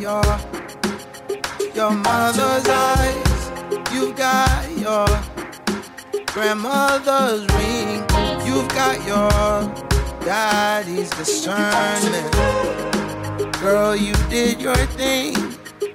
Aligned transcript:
your 0.00 0.22
your 1.74 1.90
mother's 1.90 2.68
eyes. 2.68 3.50
You've 3.92 4.16
got 4.16 4.70
your 4.76 5.06
grandmother's 6.26 7.46
ring. 7.56 8.04
You've 8.46 8.68
got 8.68 8.96
your 9.06 9.30
daddy's 10.24 11.10
discernment. 11.10 12.32
Girl, 13.60 13.96
you 13.96 14.14
did 14.28 14.60
your 14.60 14.76
thing. 14.98 15.34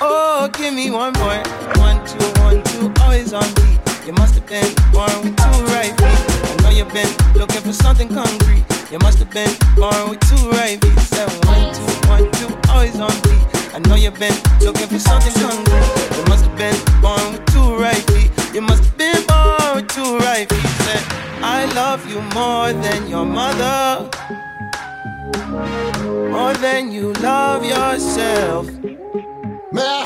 Oh, 0.00 0.48
give 0.52 0.74
me 0.74 0.90
one 0.90 1.12
more. 1.14 1.42
One, 1.76 2.04
two, 2.06 2.24
one, 2.42 2.62
two, 2.64 2.92
always 3.02 3.32
on 3.32 3.46
beat. 3.54 3.78
You 4.06 4.12
must 4.12 4.34
have 4.34 4.46
been 4.46 4.74
born 4.92 5.10
with 5.22 5.36
two 5.36 5.64
right 5.74 5.94
feet. 5.96 6.50
I 6.50 6.56
know 6.62 6.70
you've 6.70 6.92
been 6.92 7.08
looking 7.34 7.62
for 7.62 7.72
something 7.72 8.08
concrete. 8.08 8.64
You 8.90 8.98
must 8.98 9.18
have 9.18 9.30
been 9.30 9.50
born 9.76 10.10
with 10.10 10.20
two 10.28 10.50
right 10.50 10.80
feet. 10.80 10.98
Seven, 11.00 11.38
one, 11.48 11.74
two, 11.74 12.08
one, 12.08 12.30
two, 12.32 12.70
always 12.70 13.00
on 13.00 13.12
beat. 13.22 13.53
I 13.74 13.80
know 13.80 13.96
you've 13.96 14.16
been 14.20 14.32
looking 14.60 14.86
for 14.86 15.00
something 15.00 15.32
concrete. 15.32 16.16
You 16.16 16.24
must 16.28 16.44
have 16.46 16.56
been 16.56 16.76
born 17.02 17.32
with 17.32 17.44
two 17.46 17.74
right 17.74 18.02
feet. 18.12 18.30
You 18.54 18.60
must 18.62 18.84
have 18.84 18.96
been 18.96 19.26
born 19.26 19.74
with 19.74 19.88
two 19.88 20.16
right 20.18 20.48
feet. 20.48 20.70
Said 20.86 21.02
I 21.42 21.64
love 21.74 22.08
you 22.08 22.20
more 22.38 22.72
than 22.72 23.08
your 23.08 23.24
mother. 23.24 24.08
More 26.30 26.54
than 26.54 26.92
you 26.92 27.14
love 27.14 27.64
yourself. 27.64 28.70
May 29.72 30.04